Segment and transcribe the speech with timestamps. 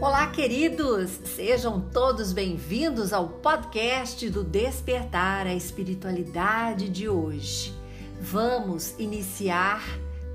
[0.00, 1.10] Olá, queridos!
[1.24, 7.74] Sejam todos bem-vindos ao podcast do Despertar a Espiritualidade de hoje.
[8.20, 9.82] Vamos iniciar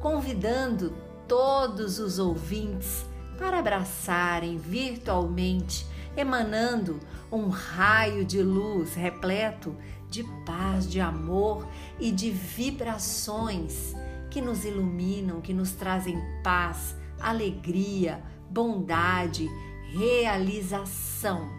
[0.01, 0.93] convidando
[1.29, 3.05] todos os ouvintes
[3.37, 5.87] para abraçarem virtualmente,
[6.17, 6.99] emanando
[7.31, 9.73] um raio de luz repleto
[10.09, 11.65] de paz, de amor
[11.97, 13.95] e de vibrações
[14.29, 18.21] que nos iluminam, que nos trazem paz, alegria,
[18.53, 19.49] bondade,
[19.91, 21.49] realização.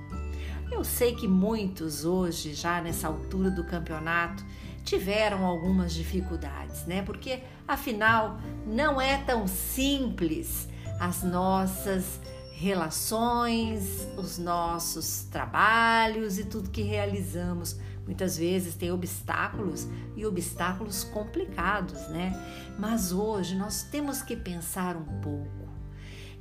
[0.71, 4.45] Eu sei que muitos hoje, já nessa altura do campeonato,
[4.85, 7.03] tiveram algumas dificuldades, né?
[7.03, 10.69] Porque afinal não é tão simples
[11.01, 12.21] as nossas
[12.53, 17.77] relações, os nossos trabalhos e tudo que realizamos.
[18.05, 22.33] Muitas vezes tem obstáculos e obstáculos complicados, né?
[22.79, 25.69] Mas hoje nós temos que pensar um pouco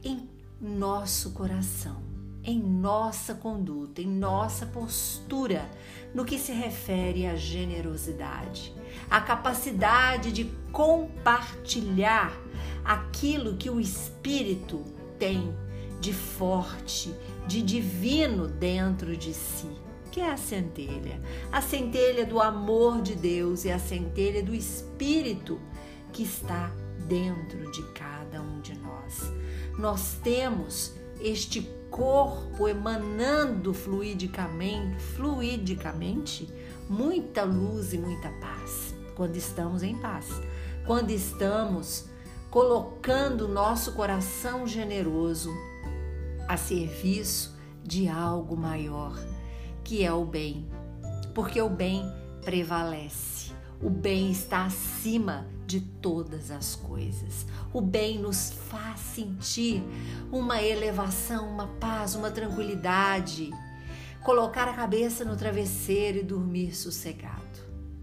[0.04, 2.02] em nosso coração,
[2.44, 5.70] em nossa conduta, em nossa postura,
[6.14, 8.74] no que se refere à generosidade,
[9.10, 12.34] a capacidade de compartilhar
[12.84, 14.84] aquilo que o Espírito
[15.18, 15.56] tem
[16.00, 17.16] de forte,
[17.48, 19.70] de divino dentro de si,
[20.12, 21.20] que é a centelha,
[21.52, 25.60] a centelha do amor de Deus e a centelha do Espírito
[26.12, 26.72] que está
[27.08, 29.32] dentro de cada um de nós.
[29.78, 36.52] Nós temos este corpo emanando fluidicamente, fluidicamente
[36.90, 38.94] muita luz e muita paz.
[39.16, 40.28] Quando estamos em paz,
[40.86, 42.06] quando estamos
[42.50, 45.52] colocando nosso coração generoso
[46.48, 49.18] a serviço de algo maior,
[49.84, 50.68] que é o bem,
[51.34, 52.04] porque o bem
[52.44, 53.52] prevalece.
[53.82, 57.46] O bem está acima de todas as coisas.
[57.72, 59.84] O bem nos faz sentir
[60.32, 63.52] uma elevação, uma paz, uma tranquilidade.
[64.24, 67.42] Colocar a cabeça no travesseiro e dormir sossegado.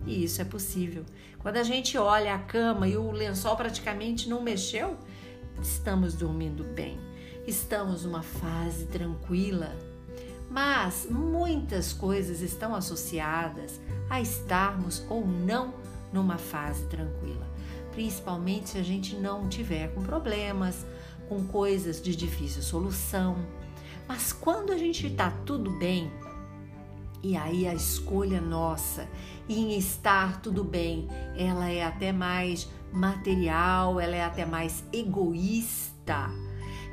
[0.07, 1.05] E isso é possível.
[1.39, 4.97] Quando a gente olha a cama e o lençol praticamente não mexeu,
[5.63, 6.99] estamos dormindo bem.
[7.47, 9.75] Estamos numa fase tranquila.
[10.51, 15.73] Mas muitas coisas estão associadas a estarmos ou não
[16.13, 17.47] numa fase tranquila,
[18.01, 20.87] principalmente se a gente não tiver com problemas,
[21.29, 23.37] com coisas de difícil solução.
[24.09, 26.11] Mas quando a gente está tudo bem,
[27.23, 29.07] e aí a escolha nossa
[29.47, 36.31] em estar tudo bem, ela é até mais material, ela é até mais egoísta.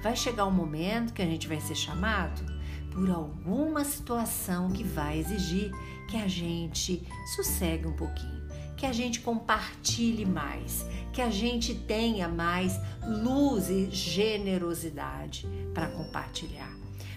[0.04, 2.44] Vai chegar um momento que a gente vai ser chamado
[2.92, 5.72] por alguma situação que vai exigir
[6.10, 8.37] que a gente sossegue um pouquinho
[8.78, 16.72] que a gente compartilhe mais, que a gente tenha mais luz e generosidade para compartilhar.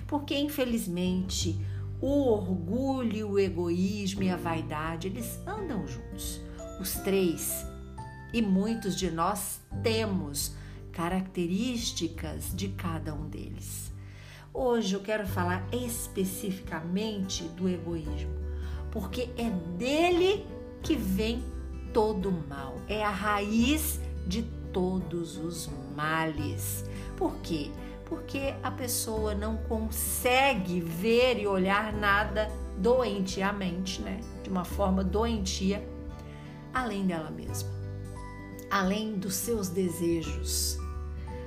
[0.06, 1.60] Porque, infelizmente,
[2.00, 6.40] o orgulho, o egoísmo e a vaidade, eles andam juntos.
[6.80, 7.66] Os três.
[8.32, 10.56] E muitos de nós temos
[10.92, 13.92] características de cada um deles.
[14.52, 18.34] Hoje eu quero falar especificamente do egoísmo,
[18.90, 20.44] porque é dele
[20.82, 21.44] que vem
[21.92, 24.42] todo mal, é a raiz de
[24.72, 26.84] todos os males.
[27.16, 27.70] Por quê?
[28.06, 34.20] Porque a pessoa não consegue ver e olhar nada doentiamente, né?
[34.42, 35.86] De uma forma doentia,
[36.72, 37.70] além dela mesma,
[38.70, 40.78] além dos seus desejos,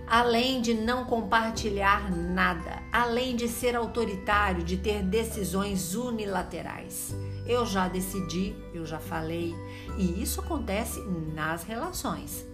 [0.08, 7.16] além de não compartilhar nada, além de ser autoritário, de ter decisões unilaterais.
[7.46, 9.54] Eu já decidi, eu já falei,
[9.98, 11.02] e isso acontece
[11.34, 12.46] nas relações.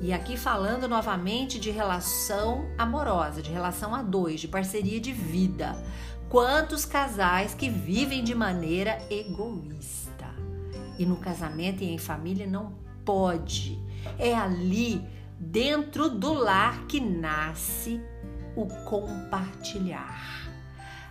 [0.00, 5.76] E aqui falando novamente de relação amorosa, de relação a dois, de parceria de vida.
[6.28, 10.34] Quantos casais que vivem de maneira egoísta?
[10.98, 12.72] E no casamento e em família não
[13.04, 13.78] pode.
[14.18, 15.06] É ali,
[15.38, 18.00] dentro do lar, que nasce
[18.56, 20.50] o compartilhar.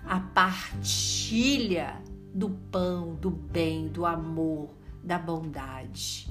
[0.05, 1.95] A partilha
[2.33, 4.69] do pão, do bem, do amor,
[5.03, 6.29] da bondade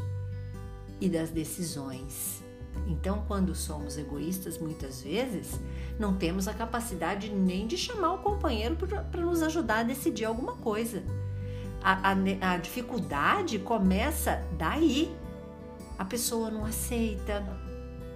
[1.00, 2.43] e das decisões.
[2.87, 5.61] Então, quando somos egoístas, muitas vezes
[5.99, 10.55] não temos a capacidade nem de chamar o companheiro para nos ajudar a decidir alguma
[10.55, 11.02] coisa.
[11.82, 15.14] A, a, a dificuldade começa daí.
[15.99, 17.44] A pessoa não aceita,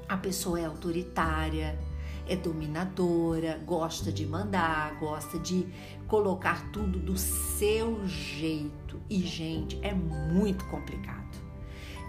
[0.08, 1.78] a pessoa é autoritária,
[2.26, 5.66] é dominadora, gosta de mandar, gosta de
[6.06, 9.00] colocar tudo do seu jeito.
[9.08, 11.24] E, gente, é muito complicado.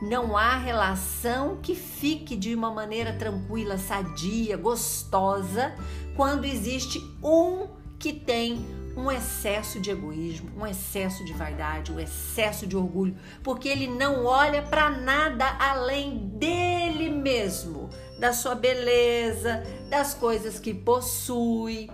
[0.02, 5.74] Não há relação que fique de uma maneira tranquila, sadia, gostosa,
[6.16, 8.64] quando existe um que tem
[8.96, 14.26] um excesso de egoísmo, um excesso de vaidade, um excesso de orgulho, porque ele não
[14.26, 17.90] olha para nada além dele mesmo,
[18.26, 21.92] da sua beleza, das coisas que possui,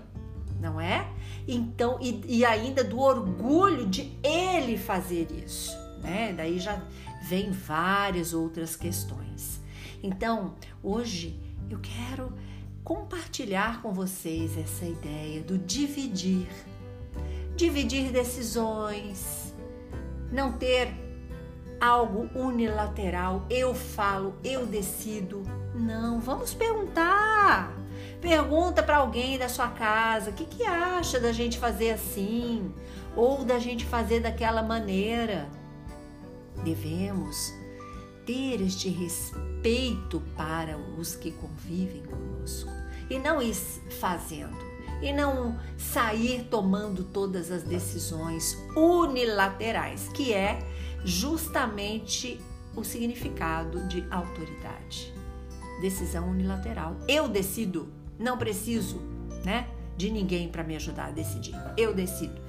[0.61, 1.05] não é?
[1.45, 6.31] Então, e, e ainda do orgulho de ele fazer isso, né?
[6.31, 6.81] Daí já
[7.27, 9.59] vem várias outras questões.
[10.01, 11.37] Então, hoje
[11.69, 12.31] eu quero
[12.81, 16.47] compartilhar com vocês essa ideia do dividir
[17.57, 19.53] dividir decisões,
[20.31, 20.93] não ter
[21.81, 25.43] algo unilateral, eu falo, eu decido.
[25.73, 27.73] Não, vamos perguntar.
[28.19, 32.73] Pergunta para alguém da sua casa o que, que acha da gente fazer assim
[33.15, 35.49] ou da gente fazer daquela maneira.
[36.63, 37.53] Devemos
[38.25, 42.69] ter este respeito para os que convivem conosco
[43.09, 43.55] e não ir
[43.99, 44.71] fazendo
[45.01, 50.59] e não sair tomando todas as decisões unilaterais, que é
[51.03, 52.39] justamente
[52.75, 55.11] o significado de autoridade.
[55.81, 56.95] Decisão unilateral.
[57.07, 59.01] Eu decido, não preciso,
[59.43, 59.67] né,
[59.97, 61.55] de ninguém para me ajudar a decidir.
[61.75, 62.39] Eu decido.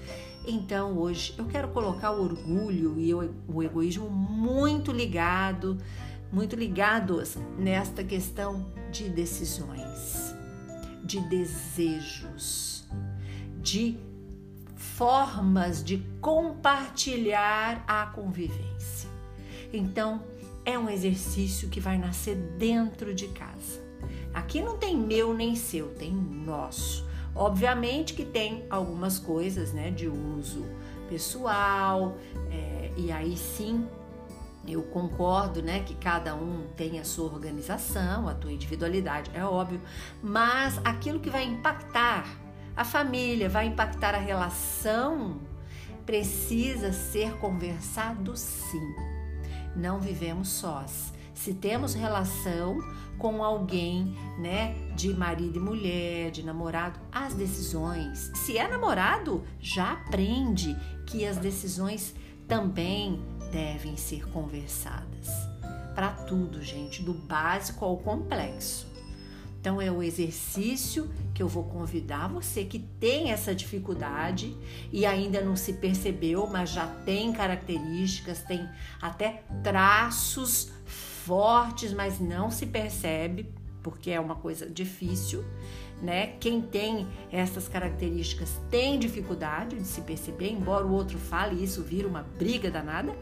[0.46, 5.79] Então, hoje eu quero colocar o orgulho e o egoísmo muito ligado,
[6.32, 10.32] muito ligados nesta questão de decisões
[11.02, 12.84] de desejos,
[13.61, 13.99] de
[14.75, 19.11] formas de compartilhar a convivência.
[19.73, 20.23] Então,
[20.64, 23.81] é um exercício que vai nascer dentro de casa.
[24.32, 27.06] Aqui não tem meu nem seu, tem nosso.
[27.35, 30.64] Obviamente que tem algumas coisas né, de uso
[31.09, 32.17] pessoal,
[32.50, 33.87] é, e aí sim
[34.67, 39.81] eu concordo, né, que cada um tem a sua organização, a tua individualidade, é óbvio,
[40.23, 42.25] mas aquilo que vai impactar
[42.76, 45.41] a família, vai impactar a relação,
[46.06, 48.94] precisa ser conversado sim.
[49.77, 51.13] Não vivemos sós.
[51.35, 52.79] Se temos relação
[53.19, 59.93] com alguém, né, de marido e mulher, de namorado, as decisões, se é namorado, já
[59.93, 60.77] aprende
[61.07, 62.15] que as decisões
[62.47, 65.29] também devem ser conversadas.
[65.95, 68.92] Para tudo, gente, do básico ao complexo.
[69.62, 74.56] Então é o exercício que eu vou convidar você que tem essa dificuldade
[74.91, 78.69] e ainda não se percebeu, mas já tem características, tem
[79.00, 83.55] até traços fortes, mas não se percebe,
[83.85, 85.44] porque é uma coisa difícil,
[86.03, 86.35] né?
[86.41, 92.08] Quem tem essas características tem dificuldade de se perceber, embora o outro fale isso vira
[92.08, 93.17] uma briga danada,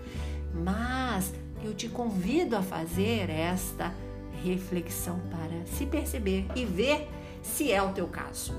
[0.54, 3.92] mas eu te convido a fazer esta
[4.42, 7.08] reflexão para se perceber e ver
[7.42, 8.54] se é o teu caso.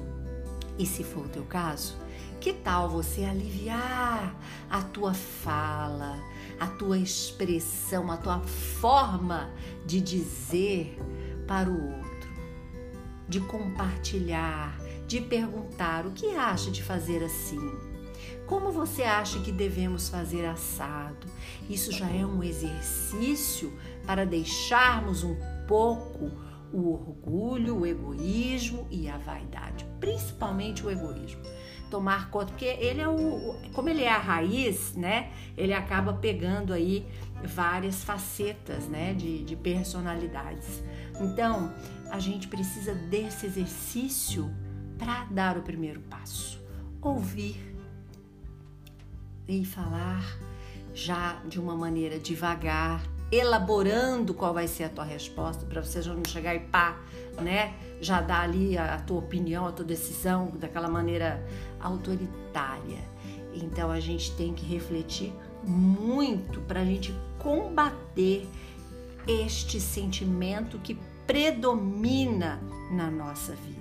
[0.77, 1.97] E se for o teu caso,
[2.39, 4.35] que tal você aliviar
[4.69, 6.17] a tua fala,
[6.59, 9.51] a tua expressão, a tua forma
[9.85, 10.97] de dizer
[11.47, 12.11] para o outro?
[13.31, 14.77] de compartilhar,
[15.07, 17.90] de perguntar o que acha de fazer assim.
[18.51, 21.25] Como você acha que devemos fazer assado?
[21.69, 23.71] Isso já é um exercício
[24.05, 26.29] para deixarmos um pouco
[26.73, 31.41] o orgulho, o egoísmo e a vaidade, principalmente o egoísmo.
[31.89, 35.31] Tomar conta, porque ele é o, como ele é a raiz, né?
[35.55, 37.07] Ele acaba pegando aí
[37.45, 39.13] várias facetas, né?
[39.13, 40.83] De, de personalidades.
[41.21, 41.73] Então,
[42.09, 44.53] a gente precisa desse exercício
[44.97, 46.61] para dar o primeiro passo.
[47.01, 47.71] Ouvir
[49.59, 50.37] e falar
[50.93, 56.13] já de uma maneira devagar, elaborando qual vai ser a tua resposta, para você já
[56.13, 56.99] não chegar e pá,
[57.41, 57.73] né?
[58.01, 61.41] Já dar ali a, tua opinião, a tua decisão daquela maneira
[61.79, 62.99] autoritária.
[63.53, 68.47] Então a gente tem que refletir muito para a gente combater
[69.27, 72.59] este sentimento que predomina
[72.91, 73.80] na nossa vida,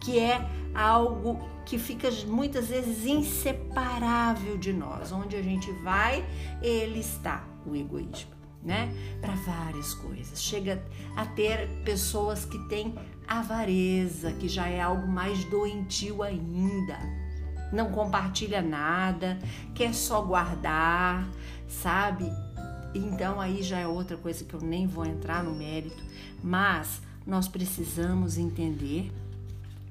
[0.00, 0.44] que é
[0.74, 5.12] algo que fica muitas vezes inseparável de nós.
[5.12, 6.24] Onde a gente vai,
[6.62, 8.30] ele está, o egoísmo,
[8.62, 8.92] né?
[9.20, 10.42] Para várias coisas.
[10.42, 10.82] Chega
[11.14, 12.94] a ter pessoas que têm
[13.26, 16.98] avareza, que já é algo mais doentio ainda.
[17.70, 19.38] Não compartilha nada,
[19.74, 21.28] quer só guardar,
[21.68, 22.24] sabe?
[22.94, 26.02] Então aí já é outra coisa que eu nem vou entrar no mérito,
[26.42, 29.12] mas nós precisamos entender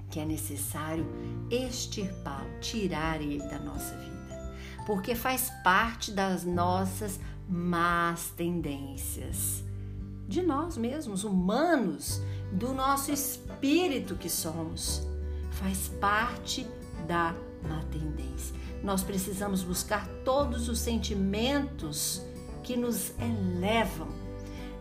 [0.09, 1.05] que é necessário
[1.49, 9.63] extirpá-lo, tirar ele da nossa vida, porque faz parte das nossas más tendências
[10.27, 12.21] de nós mesmos, humanos,
[12.51, 15.07] do nosso espírito que somos.
[15.51, 16.67] Faz parte
[17.07, 17.33] da
[17.63, 18.55] má tendência.
[18.83, 22.21] Nós precisamos buscar todos os sentimentos
[22.63, 24.09] que nos elevam,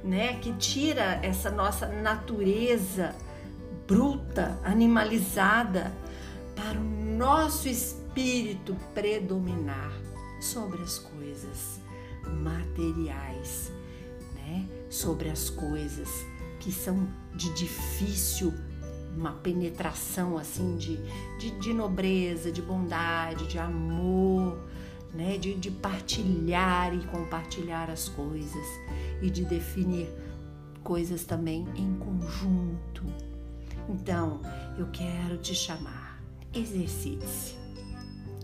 [0.02, 0.38] né?
[0.40, 3.14] Que tira essa nossa natureza
[3.86, 5.92] bruta, animalizada,
[6.54, 6.84] para o
[7.16, 9.92] nosso espírito predominar
[10.40, 11.80] sobre as coisas
[12.42, 13.72] materiais,
[14.34, 14.66] né?
[14.90, 16.08] Sobre as coisas
[16.60, 18.52] que são de difícil
[19.16, 20.98] uma penetração assim de,
[21.38, 24.58] de, de, nobreza, de bondade, de amor,
[25.14, 25.38] né?
[25.38, 28.66] de, de partilhar e compartilhar as coisas
[29.22, 30.08] e de definir
[30.82, 33.25] coisas também em conjunto.
[33.88, 34.40] Então,
[34.76, 36.20] eu quero te chamar,
[36.52, 37.54] exercite-se.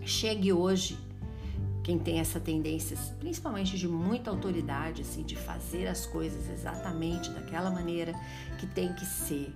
[0.05, 0.97] Chegue hoje
[1.83, 7.69] quem tem essa tendência, principalmente de muita autoridade, assim, de fazer as coisas exatamente daquela
[7.69, 8.13] maneira
[8.57, 9.53] que tem que ser.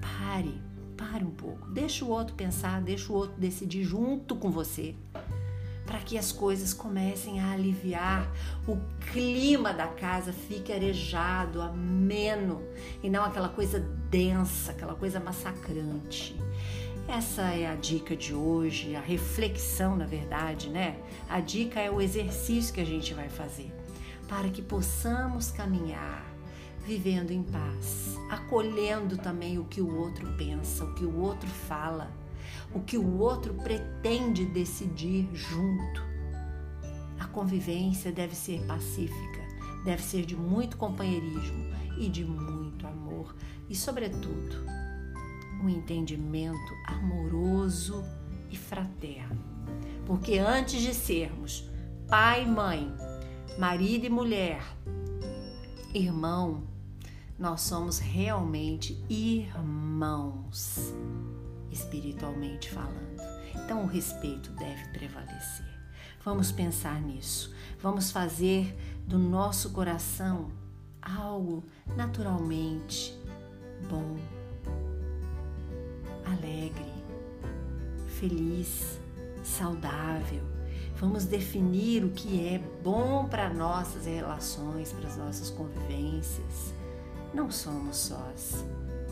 [0.00, 0.60] Pare,
[0.96, 4.94] pare um pouco, deixa o outro pensar, deixa o outro decidir junto com você,
[5.84, 8.30] para que as coisas comecem a aliviar,
[8.66, 8.76] o
[9.12, 12.62] clima da casa fique arejado, ameno
[13.02, 13.80] e não aquela coisa
[14.10, 16.36] densa, aquela coisa massacrante.
[17.06, 20.98] Essa é a dica de hoje, a reflexão, na verdade, né?
[21.28, 23.72] A dica é o exercício que a gente vai fazer
[24.28, 26.22] para que possamos caminhar
[26.86, 32.10] vivendo em paz, acolhendo também o que o outro pensa, o que o outro fala,
[32.74, 36.02] o que o outro pretende decidir junto.
[37.18, 39.40] A convivência deve ser pacífica,
[39.84, 42.67] deve ser de muito companheirismo e de muito
[43.18, 43.34] amor
[43.68, 44.56] e, sobretudo,
[45.62, 48.04] um entendimento amoroso
[48.50, 49.42] e fraterno.
[50.06, 51.68] Porque antes de sermos
[52.08, 52.90] pai e mãe,
[53.58, 54.62] marido e mulher,
[55.92, 56.62] irmão,
[57.38, 60.94] nós somos realmente irmãos,
[61.70, 63.18] espiritualmente falando.
[63.54, 65.66] Então o respeito deve prevalecer.
[66.24, 67.54] Vamos pensar nisso.
[67.80, 70.50] Vamos fazer do nosso coração
[71.02, 71.64] algo
[71.96, 73.18] naturalmente
[73.88, 74.16] bom
[76.24, 76.92] alegre,
[78.18, 78.98] feliz,
[79.42, 80.42] saudável.
[80.96, 86.74] Vamos definir o que é bom para nossas relações, para as nossas convivências.
[87.32, 88.64] Não somos sós.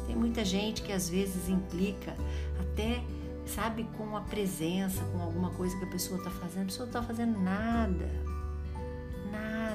[0.07, 2.17] Tem muita gente que às vezes implica
[2.61, 3.03] até,
[3.47, 6.63] sabe, com a presença, com alguma coisa que a pessoa está fazendo.
[6.63, 8.36] A pessoa não está fazendo nada.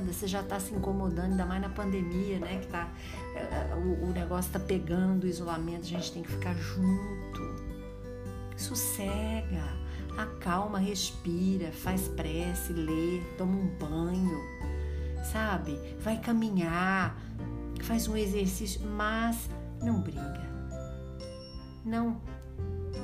[0.01, 0.13] Nada.
[0.13, 2.59] Você já está se incomodando, ainda mais na pandemia, né?
[2.59, 2.91] Que tá,
[3.35, 7.71] eh, o, o negócio está pegando, o isolamento, a gente tem que ficar junto.
[8.57, 9.63] Sossega,
[10.17, 14.39] acalma, respira, faz prece, lê, toma um banho,
[15.31, 15.77] sabe?
[15.99, 17.17] Vai caminhar,
[17.81, 19.49] faz um exercício, mas
[19.81, 20.51] não briga.
[21.85, 22.19] Não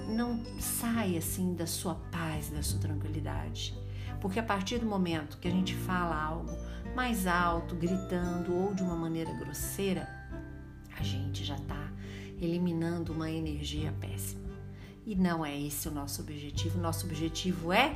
[0.07, 3.77] não sai assim da sua paz, da sua tranquilidade.
[4.21, 6.55] Porque a partir do momento que a gente fala algo
[6.97, 10.09] mais alto, gritando ou de uma maneira grosseira,
[10.97, 11.91] a gente já está
[12.41, 14.49] eliminando uma energia péssima.
[15.05, 16.79] E não é esse o nosso objetivo.
[16.79, 17.95] Nosso objetivo é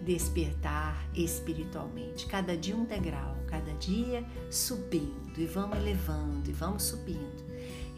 [0.00, 7.44] despertar espiritualmente, cada dia um degrau, cada dia subindo e vamos elevando e vamos subindo.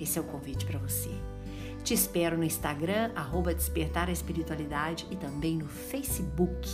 [0.00, 1.12] Esse é o convite para você.
[1.84, 6.68] Te espero no Instagram, arroba Despertar a Espiritualidade e também no Facebook.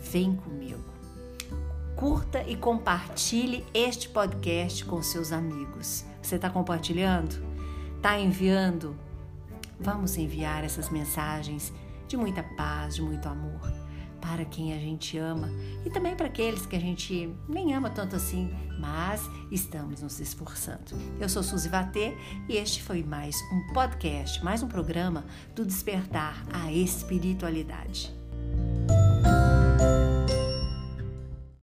[0.00, 0.99] Vem comigo.
[1.96, 6.04] Curta e compartilhe este podcast com seus amigos.
[6.22, 7.42] Você está compartilhando?
[7.96, 8.96] Está enviando?
[9.78, 11.72] Vamos enviar essas mensagens
[12.08, 13.70] de muita paz, de muito amor
[14.20, 15.48] para quem a gente ama
[15.84, 20.92] e também para aqueles que a gente nem ama tanto assim, mas estamos nos esforçando.
[21.18, 22.14] Eu sou Suzy Vatê
[22.48, 28.19] e este foi mais um podcast, mais um programa do Despertar a Espiritualidade.